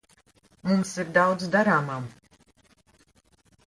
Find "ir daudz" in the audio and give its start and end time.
1.03-1.47